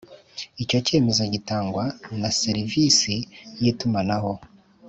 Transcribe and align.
Icyo 0.63 0.77
cyemezo 0.85 1.23
gitangwa 1.33 1.83
na 2.19 2.29
serivisi 2.41 3.13
y’itumanaho 3.61 4.31